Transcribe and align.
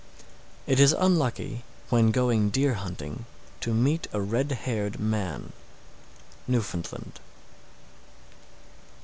_713. 0.65 0.73
It 0.73 0.79
is 0.83 0.93
unlucky, 0.93 1.63
when 1.91 2.09
going 2.09 2.49
deer 2.49 2.73
hunting, 2.73 3.27
to 3.59 3.71
meet 3.71 4.07
a 4.11 4.19
red 4.19 4.51
haired 4.51 4.99
man. 4.99 5.53
_Newfoundland. 6.49 7.17